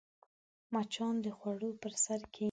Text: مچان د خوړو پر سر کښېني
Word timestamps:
مچان 0.73 1.15
د 1.25 1.27
خوړو 1.37 1.69
پر 1.81 1.93
سر 2.03 2.21
کښېني 2.33 2.39